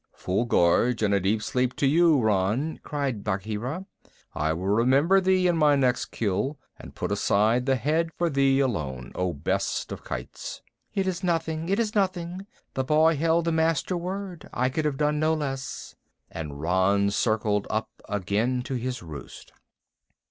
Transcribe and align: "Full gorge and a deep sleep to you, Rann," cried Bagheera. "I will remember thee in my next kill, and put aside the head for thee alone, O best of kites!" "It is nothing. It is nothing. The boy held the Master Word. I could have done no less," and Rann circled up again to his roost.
"Full 0.15 0.45
gorge 0.45 1.03
and 1.03 1.13
a 1.13 1.19
deep 1.19 1.43
sleep 1.43 1.75
to 1.75 1.85
you, 1.85 2.19
Rann," 2.19 2.79
cried 2.81 3.23
Bagheera. 3.23 3.85
"I 4.33 4.51
will 4.51 4.65
remember 4.69 5.21
thee 5.21 5.45
in 5.47 5.55
my 5.57 5.75
next 5.75 6.05
kill, 6.05 6.57
and 6.79 6.95
put 6.95 7.11
aside 7.11 7.67
the 7.67 7.75
head 7.75 8.11
for 8.17 8.27
thee 8.27 8.59
alone, 8.59 9.11
O 9.13 9.31
best 9.31 9.91
of 9.91 10.03
kites!" 10.03 10.63
"It 10.95 11.05
is 11.05 11.23
nothing. 11.23 11.69
It 11.69 11.77
is 11.77 11.93
nothing. 11.93 12.47
The 12.73 12.83
boy 12.83 13.15
held 13.15 13.45
the 13.45 13.51
Master 13.51 13.95
Word. 13.95 14.49
I 14.51 14.69
could 14.69 14.85
have 14.85 14.97
done 14.97 15.19
no 15.19 15.35
less," 15.35 15.93
and 16.31 16.59
Rann 16.59 17.11
circled 17.11 17.67
up 17.69 17.89
again 18.09 18.63
to 18.63 18.73
his 18.73 19.03
roost. 19.03 19.53